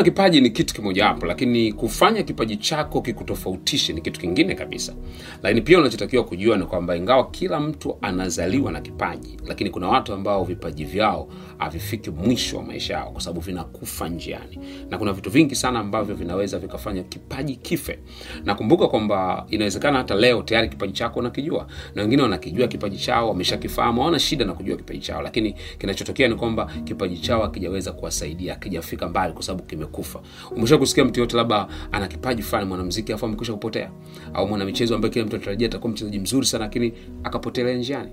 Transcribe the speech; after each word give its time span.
na 0.00 0.04
kipaji 0.04 0.40
ni 0.40 0.50
kitu 0.50 0.74
kimojawapo 0.74 1.26
lakini 1.26 1.72
kufanya 1.72 2.22
kipaji 2.22 2.56
chako 2.56 3.00
kikutofautishe 3.02 3.92
ni 3.92 4.00
kitu 4.00 4.20
kingine 4.20 4.54
kabisa. 4.54 4.94
Lakini 5.42 5.60
pia 5.60 5.78
unachotakiwa 5.78 6.24
kujua 6.24 6.56
ni 6.56 6.64
kwamba 6.64 6.96
ingawa 6.96 7.30
kila 7.30 7.60
mtu 7.60 7.98
anazaliwa 8.02 8.72
na 8.72 8.80
kipaji 8.80 9.36
lakini 9.46 9.70
kuna 9.70 9.88
watu 9.88 10.12
ambao 10.12 10.44
vipaji 10.44 10.84
vyao 10.84 11.28
havifiki 11.58 12.10
mwisho 12.10 12.56
wa 12.56 12.62
maisha 12.62 12.94
yao 12.94 13.10
kwa 13.10 13.20
sababu 13.20 13.40
vinakufa 13.40 14.08
njiani. 14.08 14.58
Na 14.90 14.98
kuna 14.98 15.12
vitu 15.12 15.30
vingi 15.30 15.54
sana 15.54 15.80
ambavyo 15.80 16.14
vinaweza 16.14 16.58
vikafanya 16.58 17.02
kipaji 17.02 17.56
kife. 17.56 17.98
Na 18.44 18.54
kwamba 18.54 19.46
inawezekana 19.50 19.98
hata 19.98 20.14
leo 20.14 20.42
tayari 20.42 20.68
kipaji 20.68 20.92
chako 20.92 21.20
unakijua. 21.20 21.66
Na 21.94 22.02
wengine 22.02 22.22
wanakijua 22.22 22.68
kipaji 22.68 22.98
chao 22.98 23.28
wameshakifahamu 23.28 24.00
hawana 24.00 24.18
shida 24.18 24.44
na 24.44 24.52
kujua 24.52 24.76
kipaji 24.76 25.00
chao. 25.00 25.22
Lakini 25.22 25.54
kinachotokea 25.78 26.28
ni 26.28 26.34
kwamba 26.34 26.70
kipaji 26.84 27.18
chao 27.18 27.44
akijaweza 27.44 27.92
kuwasaidia 27.92 28.54
akijafika 28.54 29.08
mbali 29.08 29.32
kwa 29.32 29.42
sababu 29.42 29.62
kimekufa 29.90 30.20
umesha 30.56 30.78
kusikia 30.78 31.04
mtu 31.04 31.20
yote 31.20 31.36
labda 31.36 31.66
ana 31.92 32.08
kipaji 32.08 32.42
fulani 32.42 32.68
mwanamziki 32.68 33.12
afu 33.12 33.26
amekwisha 33.26 33.52
kupotea? 33.52 33.90
Au 34.34 34.48
mwanamichezo 34.48 34.94
ambaye 34.94 35.12
kila 35.12 35.24
mtu 35.24 35.36
anatarajia 35.36 35.68
atakuwa 35.68 35.92
mchezaji 35.92 36.18
mzuri 36.18 36.46
sana 36.46 36.64
lakini 36.64 36.92
akapotelea 37.24 37.74
njiani? 37.76 38.10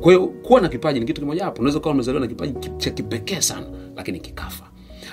Kwa 0.00 0.12
hiyo 0.12 0.26
kuwa 0.26 0.60
na 0.60 0.68
kipaji 0.68 1.00
ni 1.00 1.06
kitu 1.06 1.20
kimoja 1.20 1.44
hapo. 1.44 1.60
Unaweza 1.60 1.80
kuwa 1.80 1.94
umezaliwa 1.94 2.20
na 2.20 2.26
kipaji 2.26 2.54
cha 2.78 2.90
kipekee 2.90 3.40
sana 3.40 3.66
lakini 3.96 4.20
kikafa. 4.20 4.64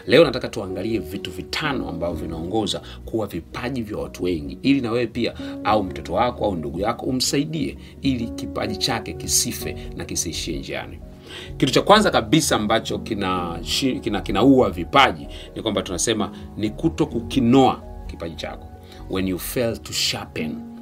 Leo 0.08 0.23
nataka 0.23 0.47
tuangalie 0.47 0.99
vitu 0.99 1.31
vitano 1.31 1.89
ambavyo 1.89 2.16
vinaongoza 2.16 2.81
kuwa 3.05 3.27
vipaji 3.27 3.81
vya 3.81 3.97
watu 3.97 4.23
wengi. 4.23 4.58
Ili 4.61 4.81
na 4.81 4.91
wewe 4.91 5.08
pia 5.08 5.33
au 5.63 5.83
mtoto 5.83 6.13
wako 6.13 6.45
au 6.45 6.55
ndugu 6.55 6.80
yako 6.80 7.05
umsaidie 7.05 7.77
ili 8.02 8.27
kipaji 8.27 8.77
chake 8.77 9.13
kisife 9.13 9.75
na 9.95 10.05
kisiishie 10.05 10.59
njiani 10.59 11.00
kitu 11.57 11.71
cha 11.73 11.81
kwanza 11.81 12.11
kabisa 12.11 12.55
ambacho 12.55 12.99
kinaua 12.99 13.59
kina, 14.02 14.21
kina 14.21 14.69
vipaji 14.69 15.27
ni 15.55 15.61
kwamba 15.61 15.81
tunasema 15.81 16.31
ni 16.57 16.69
kuto 16.69 17.05
kukinoa 17.05 17.81
kipaji 18.07 18.35
chako. 18.35 18.67
When 19.09 19.27
you 19.27 19.39
fail 19.39 19.77
to 19.77 19.94
sharpen 19.94 20.73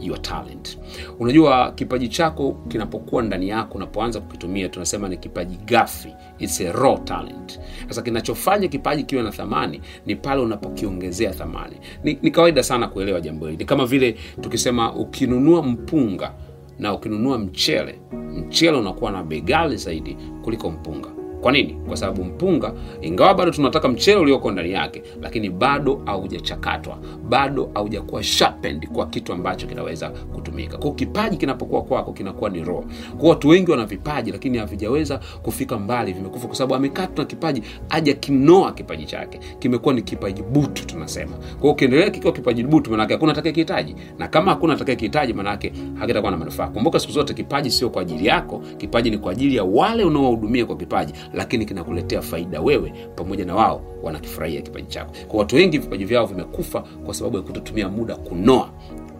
your 0.00 0.22
talent. 0.22 0.78
Unajua 1.18 1.72
kipaji 1.72 2.08
chako 2.08 2.52
kinapokuwa 2.68 3.22
ndani 3.22 3.48
yako 3.48 3.74
unapoanza 3.74 4.20
kukitumia 4.20 4.68
tunasema 4.68 5.08
ni 5.08 5.16
kipaji 5.16 5.56
gafi 5.56 6.14
It's 6.38 6.60
a 6.60 6.72
raw 6.72 6.98
talent. 6.98 7.60
Sasa 7.88 8.02
kinachofanya 8.02 8.68
kipaji 8.68 9.02
kiwe 9.02 9.22
na 9.22 9.30
thamani 9.30 9.80
ni 10.06 10.16
pale 10.16 10.42
unapokiongezea 10.42 11.30
thamani. 11.32 11.76
Ni, 12.04 12.18
ni 12.22 12.30
kawaida 12.30 12.62
sana 12.62 12.88
kuelewa 12.88 13.20
jambo 13.20 13.46
hili. 13.46 13.58
Ni 13.58 13.64
kama 13.64 13.86
vile 13.86 14.16
tukisema 14.40 14.94
ukinunua 14.94 15.62
mpunga 15.62 16.32
na 16.78 16.94
ukinunua 16.94 17.38
mchele 17.38 18.00
mchele 18.12 18.76
unakuwa 18.78 19.10
na 19.10 19.22
bei 19.22 19.40
ghali 19.40 19.76
zaidi 19.76 20.16
kuliko 20.42 20.70
mpunga 20.70 21.08
kwa 21.44 21.52
nini? 21.52 21.74
Kwa 21.88 21.96
sababu 21.96 22.24
mpunga 22.24 22.72
ingawa 23.02 23.34
bado 23.34 23.50
tunataka 23.50 23.88
mchele 23.88 24.16
ulioko 24.20 24.50
ndani 24.50 24.72
yake 24.72 25.02
lakini 25.22 25.50
bado 25.50 26.02
haujachakatwa 26.04 26.98
bado 27.28 27.70
haujakuwa 27.74 28.22
sharpened 28.22 28.88
kwa 28.88 29.06
kitu 29.06 29.32
ambacho 29.32 29.66
kinaweza 29.66 30.10
kutumika. 30.10 30.78
Kwao 30.78 30.92
kipaji 30.92 31.36
kinapokuwa 31.36 31.82
kwako 31.82 32.12
kinakuwa 32.12 32.50
ni 32.50 32.64
raw 32.64 32.82
kwa 33.18 33.28
watu 33.28 33.48
wengi 33.48 33.70
wana 33.70 33.86
vipaji 33.86 34.32
lakini 34.32 34.58
havijaweza 34.58 35.20
kufika 35.42 35.78
mbali 35.78 36.12
vimekufa 36.12 36.46
kwa 36.46 36.56
sababu 36.56 36.74
amekatwa 36.74 37.24
na 37.24 37.24
kipaji 37.24 37.62
aja 37.90 38.14
kinoa 38.14 38.72
kipaji 38.72 39.04
chake. 39.04 39.40
Kimekuwa 39.58 39.94
ni 39.94 40.02
kipaji 40.02 40.42
butu 40.42 40.86
tunasema. 40.86 41.36
Kwao 41.60 41.72
ukiendelea 41.72 42.10
kikiwa 42.10 42.32
kipaji 42.32 42.62
butu 42.64 42.90
manake 42.90 43.12
hakuna 43.12 43.32
atakaye 43.32 43.52
kihitaji 43.52 43.96
na 44.18 44.28
kama 44.28 44.50
hakuna 44.50 44.74
atakaye 44.74 44.96
kihitaji 44.96 45.32
manake 45.32 45.72
hakitakuwa 45.98 46.30
na 46.32 46.38
manufaa. 46.38 46.66
Kumbuka 46.68 46.98
siku 47.00 47.12
zote 47.12 47.34
kipaji 47.34 47.70
sio 47.70 47.90
kwa 47.90 48.02
ajili 48.02 48.26
yako 48.26 48.62
kipaji 48.78 49.10
ni 49.10 49.18
kwa 49.18 49.32
ajili 49.32 49.56
ya 49.56 49.64
wale 49.64 50.04
unaowahudumia 50.04 50.66
kwa 50.66 50.76
kipaji 50.76 51.12
lakini 51.34 51.66
kinakuletea 51.66 52.22
faida. 52.22 52.60
Wewe 52.60 52.92
pamoja 53.16 53.44
na 53.44 53.54
wao 53.54 53.82
wanakifurahia 54.02 54.62
kipaji 54.62 54.86
chako. 54.86 55.12
Kwa 55.28 55.38
watu 55.38 55.56
wengi 55.56 55.78
vipaji 55.78 56.04
vyao 56.04 56.26
vimekufa 56.26 56.80
kwa 56.80 57.14
sababu 57.14 57.36
ya 57.36 57.42
kutotumia 57.42 57.88
muda 57.88 58.16
kunoa 58.16 58.70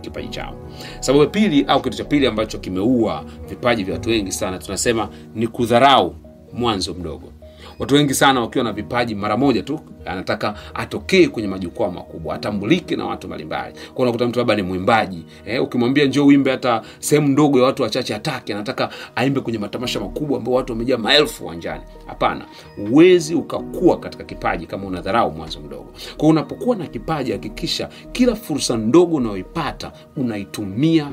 kipaji 0.00 0.28
chao. 0.28 0.55
Sababu 1.00 1.25
ya 1.25 1.31
pili 1.31 1.65
au 1.69 1.83
kitu 1.83 1.97
cha 1.97 2.05
pili 2.05 2.27
ambacho 2.27 2.59
kimeua 2.59 3.25
vipaji 3.49 3.84
vya 3.84 3.94
watu 3.94 4.09
wengi 4.11 4.33
sana 4.33 4.59
tunasema 4.59 5.09
ni 5.34 5.47
kudharau 5.47 6.15
mwanzo 6.53 6.94
mdogo. 6.94 7.33
Watu 7.78 7.94
wengi 7.94 8.15
sana 8.15 8.41
wakiwa 8.41 8.65
na 8.65 8.72
vipaji 8.72 9.15
mara 9.15 9.37
moja 9.37 9.62
tu 9.62 9.81
anataka 10.06 10.54
atokee 10.75 11.26
kwenye 11.28 11.48
majukwaa 11.48 11.91
makubwa 11.91 12.34
atambulike 12.34 12.97
na 12.97 13.04
watu 13.06 13.26
mbalimbali. 13.26 13.75
Unakuta 13.97 14.26
mtu 14.26 14.38
labda 14.38 14.54
ni 14.56 14.62
mwimbaji 14.62 15.25
eh, 15.47 15.62
ukimwambia 15.62 16.04
njoo 16.04 16.26
uimbe 16.26 16.50
hata 16.50 16.82
sehemu 16.98 17.28
ndogo 17.28 17.59
ya 17.59 17.65
watu 17.65 17.82
wachache 17.82 18.12
hataki 18.14 18.53
anataka 18.53 18.91
aimbe 19.16 19.41
kwenye 19.41 19.59
matamasha 19.59 20.00
makubwa 20.00 20.38
ambao 20.38 20.54
watu 20.54 20.72
wamejaa 20.72 20.97
maelfu 20.97 21.44
uwanjani. 21.44 21.82
Hapana 22.06 22.44
uwezi 22.91 23.34
ukakua 23.34 23.98
katika 24.00 24.25
kipaji 24.25 24.66
kama 24.66 24.87
unadharau 24.87 25.32
mwanzo 25.32 25.60
mdogo. 25.60 25.93
Kwa 26.16 26.28
unapokuwa 26.28 26.76
na 26.76 26.87
kipaji 26.87 27.32
hakikisha 27.32 27.88
kila 28.12 28.34
fursa 28.34 28.76
ndogo 28.76 29.16
unayoipata 29.16 29.93
unaitumia 30.16 31.09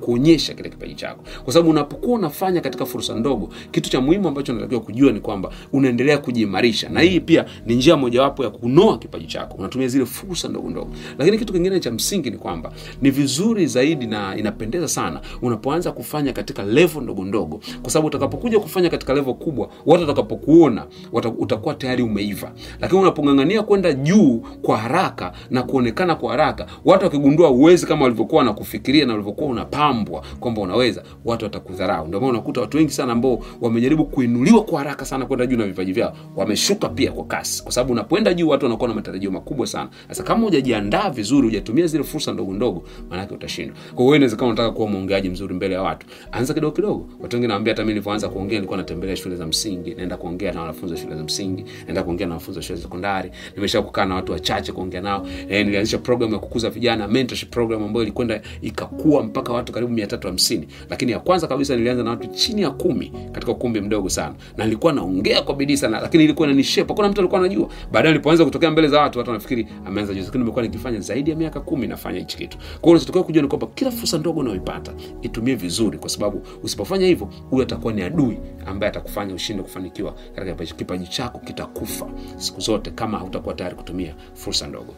kuonyesha 0.00 0.54
kile 0.54 0.68
kipaji 0.68 0.94
chako. 0.94 1.24
Kwa 1.44 1.52
sababu 1.52 1.70
unapokuwa 1.70 2.18
unafanya 2.18 2.60
katika 2.60 2.86
fursa 2.86 3.14
ndogo 3.14 3.48
kitu 3.70 3.90
cha 3.90 4.00
muhimu 4.00 4.28
ambacho 4.28 4.52
unatakiwa 4.52 4.80
kujua 4.80 5.12
ni 5.12 5.20
kwamba 5.20 5.50
unaendelea 5.72 6.18
kujiimarisha. 6.18 6.88
Na 6.88 7.00
hii 7.00 7.20
pia 7.20 7.44
ni 7.66 7.74
njia 7.74 7.96
mojawapo 8.24 8.44
ya 8.44 8.50
kunoa 8.50 8.98
kipaji 8.98 9.26
chako. 9.26 9.56
Unatumia 9.58 9.88
zile 9.88 10.06
fursa 10.06 10.48
ndogo 10.48 10.70
ndogo. 10.70 10.90
Lakini 11.18 11.38
kitu 11.38 11.52
kingine 11.52 11.80
cha 11.80 11.90
msingi 11.90 12.30
ni 12.30 12.36
kwamba 12.36 12.72
ni 13.02 13.10
vizuri 13.10 13.66
zaidi 13.66 14.06
na 14.06 14.36
inapendeza 14.36 14.88
sana 14.88 15.20
unapoanza 15.42 15.92
kufanya 15.92 16.32
katika 16.32 16.62
levo 16.62 17.00
ndogo 17.00 17.24
ndogo. 17.24 17.60
Kwa 17.82 17.90
sababu 17.90 18.06
utakapokuja 18.08 18.60
kufanya 18.60 18.90
katika 18.90 19.14
levo 19.14 19.34
kubwa 19.34 19.68
watu 19.86 20.00
watakapokuona 20.00 20.86
utakuwa 21.38 21.74
tayari 21.74 22.02
umeiva. 22.02 22.52
Lakini 22.80 23.00
unapong'ang'ania 23.00 23.62
kwenda 23.62 23.92
juu 23.92 24.42
kwa 24.62 24.76
haraka 24.78 25.32
na 25.50 25.62
kuonekana 25.62 26.14
kwa 26.14 26.30
haraka 26.30 26.66
watu 26.84 27.04
wakigundua 27.04 27.50
uwezi 27.50 27.86
kama 27.86 28.02
walivyokuwa 28.02 28.38
wanakufikiria 28.38 29.06
na 29.06 29.12
walivyokuwa 29.12 29.50
unapambwa 29.50 30.22
kwamba 30.40 30.60
unaweza 30.62 31.02
watu 31.24 31.44
watakudharau. 31.44 32.06
Ndio 32.08 32.20
maana 32.20 32.32
unakuta 32.32 32.60
watu 32.60 32.76
wengi 32.76 32.90
sana 32.92 33.12
ambao 33.12 33.38
wamejaribu 33.60 34.04
kuinuliwa 34.04 34.62
kwa 34.62 34.78
haraka 34.78 35.04
sana 35.04 35.26
kwenda 35.26 35.46
juu 35.46 35.56
na 35.56 35.66
vipaji 35.66 35.92
vyao 35.92 36.16
wameshuka 36.36 36.88
pia 36.88 37.12
kwa 37.12 37.24
kasi. 37.24 37.62
Kwa 37.62 37.72
sababu 37.72 37.92
unapoenda 38.14 38.34
juu 38.34 38.48
watu 38.48 38.64
wanakuwa 38.66 38.88
na 38.88 38.94
matarajio 38.94 39.30
makubwa 39.30 39.66
sana. 39.66 39.88
Sasa 40.08 40.22
kama 40.22 40.44
hujajiandaa 40.44 41.10
vizuri 41.10 41.46
hujatumia 41.48 41.86
zile 41.86 42.04
fursa 42.04 42.32
ndogo 42.32 42.52
ndogo 42.52 42.82
maanake 43.10 43.34
utashindwa. 43.34 43.76
Kwa 43.94 44.04
hiyo 44.04 44.16
inawezekana 44.16 44.46
unataka 44.48 44.70
kuwa 44.70 44.88
mwongeaji 44.88 45.28
mzuri 45.30 45.54
mbele 45.54 45.74
ya 45.74 45.82
watu 45.82 46.06
anza 46.32 46.54
kidogo 46.54 46.76
kidogo. 46.76 47.08
Watu 47.20 47.36
wengi 47.36 47.48
naambia, 47.48 47.72
hata 47.72 47.82
mi 47.82 47.88
nilivyoanza 47.88 48.28
kuongea 48.28 48.58
nilikuwa 48.58 48.76
natembelea 48.78 49.16
shule 49.16 49.36
za 49.36 49.46
msingi 49.46 49.94
naenda 49.94 50.16
kuongea 50.16 50.52
na 50.52 50.60
wanafunzi 50.60 50.94
wa 50.94 51.00
shule 51.00 51.16
za 51.16 51.22
msingi 51.24 51.64
naenda 51.86 52.02
kuongea 52.02 52.26
na 52.26 52.32
wanafunzi 52.32 52.58
wa 52.58 52.62
shule 52.62 52.76
za 52.76 52.82
sekondari. 52.82 53.30
Nimesha 53.56 53.82
kukaa 53.82 54.04
na 54.04 54.14
watu 54.14 54.32
wachache 54.32 54.72
kuongea 54.72 55.00
nao. 55.00 55.26
E, 55.48 55.64
nilianzisha 55.64 55.98
program 55.98 56.32
ya 56.32 56.38
kukuza 56.38 56.70
vijana 56.70 57.08
mentorship 57.08 57.50
program 57.50 57.82
ambayo 57.82 58.02
ilikwenda 58.02 58.40
ikakua 58.62 59.22
mpaka 59.22 59.52
watu 59.52 59.72
karibu 59.72 59.92
mia 59.92 60.06
tatu 60.06 60.26
hamsini. 60.26 60.68
Lakini 60.90 61.12
ya 61.12 61.18
kwanza 61.20 61.46
kabisa 61.46 61.76
nilianza 61.76 62.02
na 62.02 62.10
watu 62.10 62.26
chini 62.28 62.62
ya 62.62 62.70
kumi 62.70 63.12
katika 63.32 63.52
ukumbi 63.52 63.80
mdogo 63.80 64.08
sana. 64.08 64.34
Na 64.56 64.64
nilikuwa 64.64 64.92
naongea 64.92 65.42
kwa 65.42 65.54
bidii 65.54 65.76
sana 65.76 66.00
lakini 66.00 66.24
ilikuwa 66.24 66.48
inanishepa. 66.48 66.94
Kuna 66.94 67.08
mtu 67.08 67.20
alikuwa 67.20 67.40
anajua 67.40 67.68
baadaye 68.04 68.14
alipoanza 68.14 68.44
kutokea 68.44 68.70
mbele 68.70 68.88
za 68.88 69.00
watu 69.00 69.18
watu 69.18 69.30
wanafikiri 69.30 69.68
ameanza 69.86 70.14
juzi 70.14 70.26
lakini 70.26 70.42
nimekuwa 70.44 70.64
nikifanya 70.64 71.00
zaidi 71.00 71.30
ya 71.30 71.36
miaka 71.36 71.60
kumi 71.60 71.86
nafanya 71.86 72.18
hichi 72.18 72.36
kitu. 72.36 72.58
Kwa 72.58 72.66
hiyo 72.66 72.90
unachotakiwa 72.90 73.24
kujua 73.24 73.42
ni 73.42 73.48
kwamba 73.48 73.66
kila 73.66 73.90
fursa 73.90 74.18
ndogo 74.18 74.40
unayoipata 74.40 74.92
itumie 75.22 75.54
vizuri 75.54 75.98
kwa 75.98 76.08
sababu 76.08 76.42
usipofanya 76.62 77.06
hivyo 77.06 77.28
huyo 77.50 77.62
atakuwa 77.62 77.92
ni 77.92 78.02
adui 78.02 78.38
ambaye 78.66 78.90
atakufanya 78.90 79.34
ushinde 79.34 79.62
kufanikiwa 79.62 80.14
katika 80.34 80.64
kipaji, 80.74 81.06
chako 81.06 81.38
kitakufa 81.38 82.06
siku 82.36 82.60
zote 82.60 82.90
kama 82.90 83.18
hautakuwa 83.18 83.54
tayari 83.54 83.76
kutumia 83.76 84.14
fursa 84.34 84.66
ndogo. 84.66 84.94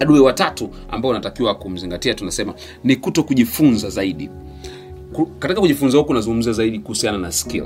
Adui 0.00 0.20
watatu 0.20 0.70
ambao 0.90 1.10
unatakiwa 1.10 1.54
kumzingatia 1.54 2.14
tunasema 2.14 2.54
ni 2.84 2.96
kuto 2.96 3.22
kujifunza 3.22 3.90
zaidi 3.90 4.30
katika 5.38 5.60
kujifunza 5.60 5.98
huku 5.98 6.14
nazungumza 6.14 6.52
zaidi 6.52 6.78
kuhusiana 6.78 7.18
na 7.18 7.32
skill. 7.32 7.64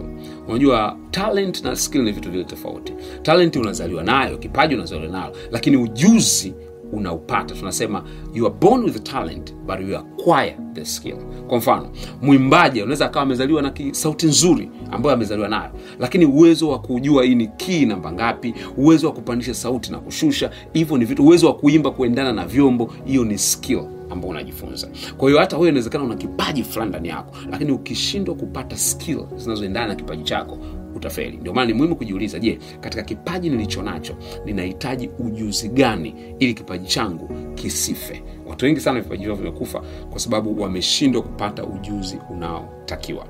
Unajua 0.48 0.96
talent 1.10 1.64
na 1.64 1.76
skill 1.76 2.02
ni 2.02 2.12
vitu 2.12 2.31
vile 2.31 2.44
tofauti. 2.44 2.92
Talent 3.22 3.56
unazaliwa 3.56 4.02
nayo 4.04 4.38
kipaji 4.38 4.75
unazaliwa 4.75 5.12
nayo 5.12 5.37
lakini 5.50 5.76
ujuzi 5.76 6.54
unaupata. 6.92 7.54
Tunasema 7.54 8.04
you 8.34 8.46
are 8.46 8.54
born 8.60 8.84
with 8.84 9.02
talent 9.02 9.54
but 9.66 9.81
you 9.88 9.96
acquire 9.98 10.56
the 10.75 10.84
skill. 10.84 11.16
Kwa 11.48 11.58
mfano 11.58 11.88
mwimbaji 12.22 12.82
unaweza 12.82 13.06
akawa 13.06 13.22
amezaliwa 13.22 13.62
na 13.62 13.72
sauti 13.92 14.26
nzuri 14.26 14.70
ambayo 14.90 15.14
amezaliwa 15.14 15.48
nayo 15.48 15.70
lakini 15.98 16.25
uwezo 16.26 16.69
wa 16.69 16.78
kujua 16.78 17.25
hii 17.25 17.34
ni 17.34 17.46
kii 17.46 17.87
namba 17.87 18.12
ngapi 18.12 18.54
uwezo 18.76 19.06
wa 19.06 19.12
kupandisha 19.12 19.54
sauti 19.54 19.92
na 19.92 19.98
kushusha 19.98 20.50
hivyo 20.72 20.98
ni 20.98 21.04
vitu 21.04 21.25
uwezo 21.25 21.46
wa 21.46 21.54
kuimba 21.54 21.90
kuendana 21.90 22.32
na 22.32 22.46
vyombo 22.46 22.92
hiyo 23.04 23.25
ni 23.25 23.38
skill 23.38 23.82
ambao 24.10 24.31
unajifunza. 24.31 24.88
Kwa 25.16 25.28
hiyo 25.28 25.40
hata 25.40 25.56
wewe 25.56 25.69
inawezekana 25.69 26.04
una 26.04 26.14
kipaji 26.14 26.64
fulani 26.64 26.88
ndani 26.90 27.08
yako 27.08 27.34
lakini 27.50 27.72
ukishindwa 27.72 28.34
kupata 28.34 28.76
skill 28.76 29.20
zinazoendana 29.37 29.87
na 29.87 29.94
kipaji 29.94 30.22
chako 30.22 30.58
utafeli. 30.94 31.37
Ndio 31.37 31.54
maana 31.54 31.66
ni 31.66 31.75
muhimu 31.75 31.96
kujiuliza 31.96 32.38
je 32.38 32.58
katika 32.81 33.02
kipaji 33.02 33.50
nilicho 33.50 33.82
nacho 33.82 34.14
ninahitaji 34.44 35.10
ujuzi 35.19 35.69
gani 35.69 36.14
ili 36.38 36.54
kipaji 36.54 36.87
changu 36.88 37.28
kisife? 37.54 38.22
Watu 38.46 38.64
wengi 38.64 38.81
sana 38.81 39.00
vipaji 39.00 39.25
vyao 39.25 39.37
vimekufa 39.37 39.82
kwa 40.10 40.20
sababu 40.20 40.62
wameshindwa 40.62 41.22
kupata 41.22 41.64
ujuzi 41.64 42.19
unaotakiwa. 42.31 43.26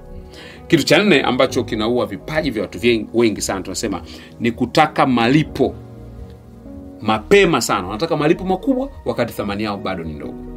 Kitu 0.69 0.83
cha 0.83 1.03
nne 1.03 1.21
ambacho 1.23 1.65
kinaua 1.65 2.07
vipaji 2.07 2.51
vya 2.51 2.63
watu 2.63 2.79
wengi 3.15 3.41
sana 3.41 3.61
tunasema 3.63 4.03
ni 4.41 4.53
kutaka 4.53 5.07
malipo 5.07 5.75
mapema 7.01 7.61
sana. 7.61 7.87
Wanataka 7.87 8.17
malipo 8.17 8.45
makubwa 8.45 8.91
wakati 9.05 9.33
thamani 9.33 9.63
yao 9.63 9.77
bado 9.79 10.05
ni 10.05 10.13
ndogo 10.15 10.50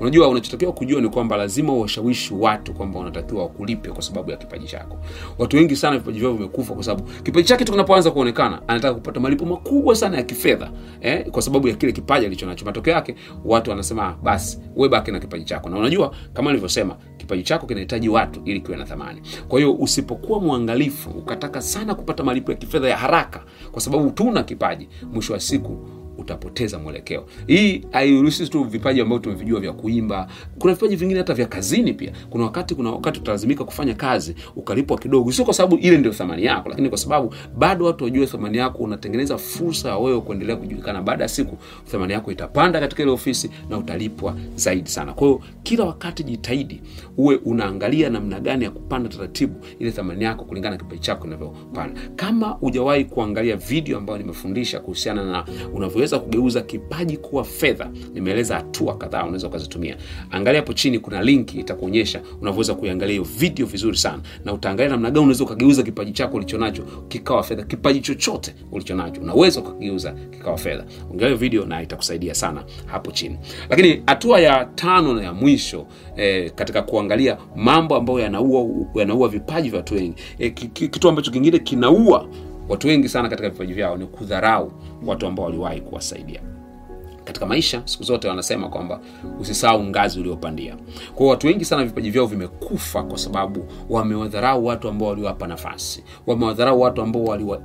unajua 0.00 0.28
unachotakiwa 0.28 0.72
kujua 0.72 1.00
ni 1.00 1.08
kwamba 1.08 1.36
lazima 1.36 1.72
uwashawishi 1.72 2.34
watu 2.34 2.72
kwamba 2.74 2.98
wanatakiwa 2.98 3.42
wakulipe 3.42 3.90
kwa 3.90 4.02
sababu 4.02 4.30
ya 4.30 4.36
kipaji 4.36 4.66
chako. 4.66 4.98
Watu 5.38 5.56
wengi 5.56 5.76
sana 5.76 5.98
vipaji 5.98 6.20
vyao 6.20 6.32
vimekufa 6.32 6.74
kwa 6.74 6.82
sababu 6.84 7.08
kipaji 7.22 7.48
chake 7.48 7.64
tu 7.64 7.72
kinapoanza 7.72 8.10
kuonekana 8.10 8.68
anataka 8.68 8.94
kupata 8.94 9.20
malipo 9.20 9.44
makubwa 9.46 9.96
sana 9.96 10.16
ya 10.16 10.22
kifedha 10.22 10.70
eh, 11.00 11.26
kwa 11.30 11.42
sababu 11.42 11.68
ya 11.68 11.74
kile 11.74 11.92
kipaji 11.92 12.26
alichonacho 12.26 12.64
matokeo 12.64 12.94
yake 12.94 13.14
watu 13.44 13.70
wanasema 13.70 14.04
"Ah, 14.08 14.14
basi 14.22 14.58
we 14.76 14.88
baki 14.88 15.10
na 15.12 15.20
kipaji 15.20 15.44
chako. 15.44 15.68
Na 15.68 15.76
unajua 15.78 16.14
kama 16.32 16.50
nilivyosema 16.50 16.96
kipaji 17.16 17.42
chako 17.42 17.66
kinahitaji 17.66 18.08
watu 18.08 18.40
ili 18.44 18.60
kiwe 18.60 18.76
na 18.76 18.84
thamani. 18.84 19.20
Kwa 19.48 19.58
hiyo 19.58 19.72
usipokuwa 19.74 20.40
mwangalifu 20.40 21.10
ukataka 21.10 21.62
sana 21.62 21.94
kupata 21.94 22.24
malipo 22.24 22.52
ya 22.52 22.58
kifedha 22.58 22.88
ya 22.88 22.96
haraka 22.96 23.44
kwa 23.72 23.80
sababu 23.80 24.10
tuna 24.10 24.42
kipaji 24.42 24.88
mwisho 25.12 25.32
wa 25.32 25.40
siku 25.40 25.78
utapoteza 26.20 26.78
mwelekeo. 26.78 27.26
Hii 27.46 27.82
hairuhusi 27.90 28.48
tu 28.48 28.64
vipaji 28.64 29.00
ambavyo 29.00 29.18
tumevijua 29.22 29.60
vya 29.60 29.72
kuimba 29.72 30.28
kuna 30.58 30.74
vipaji 30.74 30.96
vingine 30.96 31.18
hata 31.20 31.34
vya 31.34 31.46
kazini 31.46 31.92
pia. 31.92 32.12
Kuna 32.30 32.44
wakati 32.44 32.74
kuna 32.74 32.90
wakati 32.90 33.20
utalazimika 33.20 33.64
kufanya 33.64 33.94
kazi 33.94 34.34
ukalipwa 34.56 34.98
kidogo. 34.98 35.32
Sio 35.32 35.44
kwa 35.44 35.54
sababu 35.54 35.76
ile 35.76 35.98
ndio 35.98 36.12
thamani 36.12 36.44
yako 36.44 36.68
lakini 36.68 36.88
kwa 36.88 36.98
sababu 36.98 37.34
bado 37.58 37.84
watu 37.84 38.04
wajue 38.04 38.26
thamani 38.26 38.58
yako 38.58 38.78
unatengeneza 38.78 39.38
fursa 39.38 39.88
ya 39.88 39.98
wewe 39.98 40.20
kuendelea 40.20 40.56
kujulikana. 40.56 41.02
Baada 41.02 41.24
ya 41.24 41.28
siku 41.28 41.56
thamani 41.90 42.12
yako 42.12 42.32
itapanda 42.32 42.80
katika 42.80 43.02
ile 43.02 43.12
ofisi 43.12 43.50
na 43.70 43.78
utalipwa 43.78 44.36
zaidi 44.54 44.90
sana. 44.90 45.12
Kwa 45.12 45.26
hiyo 45.26 45.40
kila 45.62 45.84
wakati 45.84 46.24
jitahidi 46.24 46.80
uwe 47.16 47.36
unaangalia 47.36 48.10
namna 48.10 48.40
gani 48.40 48.64
ya 48.64 48.70
kupanda 48.70 49.08
taratibu 49.08 49.54
ile 49.78 49.90
thamani 49.90 50.24
yako 50.24 50.44
kulingana 50.44 50.76
na 50.76 50.82
kipaji 50.82 51.00
chako 51.00 51.26
inavyopanda 51.26 52.00
kama 52.16 52.48
hujawahi 52.48 53.04
kuangalia 53.04 53.56
video 53.56 53.98
ambayo 53.98 54.18
nimefundisha 54.18 54.80
kuhusiana 54.80 55.24
na 55.24 55.44
unavyoweza 55.74 56.09
kugeuza 56.18 56.60
kipaji 56.60 57.16
kuwa 57.16 57.44
fedha. 57.44 57.90
Nimeeleza 58.14 58.54
hatua 58.54 58.96
kadhaa 58.98 59.22
unaweza 59.22 59.46
ukazitumia. 59.48 59.96
Angalia 60.30 60.60
hapo 60.60 60.72
chini 60.72 60.98
kuna 60.98 61.22
linki 61.22 61.60
itakuonyesha 61.60 62.20
unavyoweza 62.40 62.74
kuiangalia 62.74 63.12
hiyo 63.12 63.24
video 63.38 63.66
vizuri 63.66 63.96
sana. 63.96 64.18
Na 64.44 64.52
utaangalia 64.52 64.90
namna 64.90 65.10
gani 65.10 65.18
unaweza 65.20 65.44
ukageuza 65.44 65.82
kipaji 65.82 66.12
chako 66.12 66.36
ulichonacho 66.36 66.82
kikawa 67.08 67.42
fedha. 67.42 67.62
Kipaji 67.62 68.00
chochote 68.00 68.54
ulichonacho. 68.72 69.20
Unaweza 69.20 69.60
ukakigeuza 69.60 70.12
kikawa 70.30 70.56
fedha. 70.58 70.84
Angalia 71.12 71.36
video 71.36 71.64
na 71.66 71.82
itakusaidia 71.82 72.34
sana 72.34 72.64
hapo 72.86 73.10
chini. 73.10 73.38
Lakini 73.70 74.02
hatua 74.06 74.40
ya 74.40 74.64
tano 74.64 75.14
na 75.14 75.22
ya 75.22 75.32
mwisho 75.32 75.86
eh, 76.16 76.52
katika 76.54 76.82
kuangalia 76.82 77.36
mambo 77.56 77.96
ambayo 77.96 78.18
yanaua 78.18 78.66
yanaua 78.94 79.28
vipaji 79.28 79.68
vya 79.70 79.76
watu 79.78 79.94
wengi. 79.94 80.14
Eh, 80.38 80.54
ki- 80.54 80.68
ki- 80.68 80.88
kitu 80.88 81.08
ambacho 81.08 81.30
kingine 81.30 81.58
kinaua 81.58 82.28
watu 82.70 82.86
wengi 82.88 83.08
sana 83.08 83.28
katika 83.28 83.48
vipaji 83.50 83.72
vyao 83.72 83.96
ni 83.96 84.06
kudharau 84.06 84.72
watu 85.06 85.26
ambao 85.26 85.44
waliwahi 85.46 85.80
kuwasaidia. 85.80 86.40
Katika 87.24 87.46
maisha 87.46 87.82
siku 87.84 88.04
zote 88.04 88.28
wanasema 88.28 88.68
kwamba 88.68 89.00
usisahau 89.40 89.84
ngazi 89.84 90.20
uliopandia. 90.20 90.76
Kwao 91.14 91.28
watu 91.28 91.46
wengi 91.46 91.64
sana 91.64 91.84
vipaji 91.84 92.10
vyao 92.10 92.26
vimekufa 92.26 93.02
kwa 93.02 93.18
sababu 93.18 93.64
wamewadharau 93.88 94.66
watu 94.66 94.88
ambao 94.88 95.08
waliwapa 95.08 95.46
nafasi. 95.46 96.04
Wamewadharau 96.26 96.80
watu 96.80 97.02
ambao 97.02 97.24
waliwa 97.24 97.60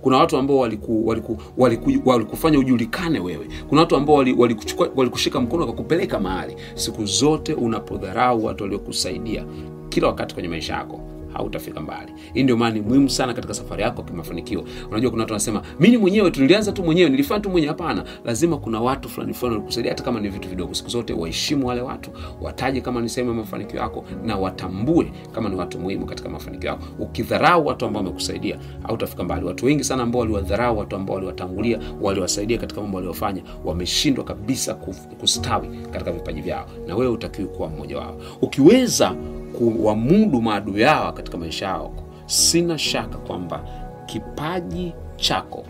kuna 0.00 0.16
watu 0.16 0.36
ambao 0.36 0.58
waliku, 0.58 1.08
waliku, 1.08 1.38
waliku, 1.56 2.08
walikufanya 2.08 2.58
ujulikane 2.58 3.20
wewe. 3.20 3.46
Kuna 3.68 3.80
watu 3.80 3.96
ambao 3.96 4.16
wali- 4.16 4.34
walikuchukua- 4.34 4.90
walikushika 4.96 5.40
mkono 5.40 5.62
wakakupeleka 5.62 6.20
mahali. 6.20 6.56
Siku 6.74 7.04
zote 7.06 7.54
unapodharau 7.54 8.44
watu 8.44 8.64
waliokusaidia 8.64 9.44
kila 9.88 10.06
wakati 10.08 10.34
kwenye 10.34 10.48
maisha 10.48 10.72
yako 10.74 11.00
hautafika 11.32 11.80
mbali. 11.80 12.12
Hii 12.34 12.42
ndio 12.42 12.56
maana 12.56 12.74
ni 12.74 12.80
muhimu 12.80 13.10
sana 13.10 13.34
katika 13.34 13.54
safari 13.54 13.82
yako 13.82 14.02
kimafanikio. 14.02 14.64
Unajua 14.90 15.10
kuna 15.10 15.22
watu 15.22 15.32
wanasema 15.32 15.62
mimi 15.80 15.96
mwenyewe 15.96 16.30
tulianza 16.30 16.72
tu 16.72 16.82
mwenyewe 16.84 17.10
nilifanya 17.10 17.40
tu 17.40 17.50
mwenyewe. 17.50 17.72
Hapana. 17.72 18.04
Lazima 18.24 18.56
kuna 18.56 18.80
watu 18.80 19.08
fulani 19.08 19.34
fulani 19.34 19.54
walikusaidia 19.56 19.92
hata 19.92 20.04
kama 20.04 20.20
ni 20.20 20.28
vitu 20.28 20.48
vidogo. 20.48 20.74
Siku 20.74 20.88
zote 20.90 21.12
waheshimu 21.12 21.66
wale 21.66 21.80
watu 21.80 22.10
wataje 22.40 22.80
kama 22.80 23.00
ni 23.00 23.08
sehemu 23.08 23.30
ya 23.30 23.36
mafanikio 23.36 23.80
yako 23.80 24.04
na 24.24 24.36
watambue 24.36 25.12
kama 25.34 25.48
ni 25.48 25.56
watu 25.56 25.78
muhimu 25.78 26.06
katika 26.06 26.28
mafanikio 26.28 26.70
yako. 26.70 26.82
Ukidharau 26.98 27.66
watu 27.66 27.86
ambao 27.86 28.02
wamekusaidia 28.02 28.58
hautafika 28.82 29.24
mbali. 29.24 29.46
Watu 29.46 29.66
wengi 29.66 29.84
sana 29.84 30.02
ambao 30.02 30.20
waliwadharau 30.20 30.78
watu 30.78 30.96
ambao 30.96 31.14
waliwatangulia 31.14 31.78
waliwasaidia 32.00 32.58
katika 32.58 32.80
mambo 32.80 32.96
waliofanya 32.96 33.42
wameshindwa 33.64 34.24
kabisa 34.24 34.74
kustawi 35.20 35.68
katika 35.90 36.12
vipaji 36.12 36.40
vyao. 36.40 36.66
Na 36.86 36.96
wewe 36.96 37.12
utakiwi 37.12 37.48
kuwa 37.48 37.68
mmoja 37.68 37.98
wao. 37.98 38.16
Ukiweza 38.42 39.14
kuwamudu 39.58 40.42
maadui 40.42 40.80
yao 40.80 41.12
katika 41.12 41.38
maisha 41.38 41.66
yao, 41.66 41.94
sina 42.26 42.78
shaka 42.78 43.18
kwamba 43.18 43.64
kipaji 44.06 44.92
chako 45.16 45.64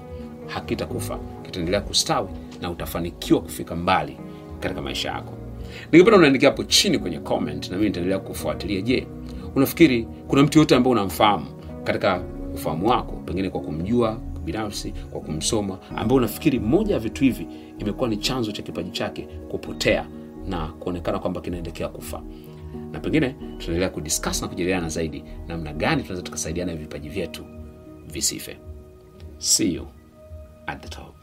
hakitakufa 0.46 1.18
kitaendelea 1.42 1.80
kustawi 1.80 2.28
na 2.60 2.70
utafanikiwa 2.70 3.40
kufika 3.40 3.76
mbali 3.76 4.16
katika 4.60 4.82
maisha 4.82 5.08
yako. 5.10 5.32
Ningependa 5.92 6.18
unaandikia 6.18 6.48
hapo 6.48 6.64
chini 6.64 6.98
kwenye 6.98 7.18
comment 7.18 7.70
na 7.70 7.76
mimi 7.76 7.88
nitaendelea 7.88 8.18
kufuatilia. 8.18 8.80
Je 8.80 9.06
unafikiri 9.54 10.08
kuna 10.28 10.42
mtu 10.42 10.58
yoyote 10.58 10.74
ambaye 10.76 10.92
unamfahamu 10.92 11.46
katika 11.84 12.22
ufahamu 12.54 12.88
wako 12.88 13.12
pengine 13.12 13.50
kwa 13.50 13.60
kumjua 13.60 14.18
binafsi 14.44 14.94
kwa 15.10 15.20
kumsoma 15.20 15.78
ambao 15.96 16.16
unafikiri 16.16 16.58
moja 16.58 16.94
ya 16.94 17.00
vitu 17.00 17.24
hivi 17.24 17.46
imekuwa 17.78 18.08
ni 18.08 18.16
chanzo 18.16 18.52
cha 18.52 18.62
kipaji 18.62 18.90
chake 18.90 19.28
kupotea 19.50 20.06
na 20.48 20.66
kuonekana 20.66 21.18
kwamba 21.18 21.40
kinaelekea 21.40 21.88
kufa 21.88 22.22
na 22.92 23.00
pengine 23.00 23.28
tutaendelea 23.58 23.88
kudiscuss 23.88 24.42
na 24.42 24.48
kujadiliana 24.48 24.88
zaidi 24.88 25.24
namna 25.48 25.72
gani 25.72 26.02
tunaweza 26.02 26.22
tukasaidiana 26.22 26.74
vipaji 26.76 27.08
vyetu 27.08 27.44
visife. 28.06 28.56
See 29.38 29.74
you 29.74 29.86
at 30.66 30.82
the 30.82 30.88
top 30.88 31.14